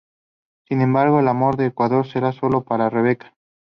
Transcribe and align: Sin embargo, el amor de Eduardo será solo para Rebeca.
Sin 0.67 0.81
embargo, 0.81 1.19
el 1.19 1.27
amor 1.27 1.57
de 1.57 1.67
Eduardo 1.67 2.03
será 2.03 2.31
solo 2.31 2.63
para 2.63 2.89
Rebeca. 2.89 3.35